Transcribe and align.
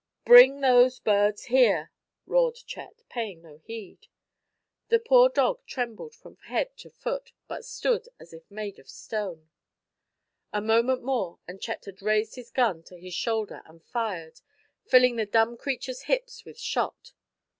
"Bring 0.25 0.61
those 0.61 0.97
birds 0.99 1.43
here!" 1.43 1.91
roared 2.25 2.55
Chet, 2.55 3.03
paying 3.07 3.43
no 3.43 3.59
heed. 3.59 4.07
The 4.87 4.97
poor 4.97 5.29
dog 5.29 5.63
trembled 5.67 6.15
from 6.15 6.37
head 6.37 6.75
to 6.77 6.89
foot, 6.89 7.33
but 7.47 7.65
stood 7.65 8.07
as 8.19 8.33
if 8.33 8.49
made 8.49 8.79
of 8.79 8.89
stone. 8.89 9.51
A 10.51 10.59
moment 10.59 11.03
more 11.03 11.37
and 11.47 11.61
Chet 11.61 11.85
had 11.85 12.01
raised 12.01 12.33
his 12.33 12.49
gun 12.49 12.81
to 12.85 12.97
his 12.99 13.13
shoulder 13.13 13.61
and 13.65 13.83
fired, 13.83 14.41
filling 14.87 15.17
the 15.17 15.27
dumb 15.27 15.55
creature's 15.55 16.01
hips 16.05 16.45
with 16.45 16.57
shot. 16.59 17.13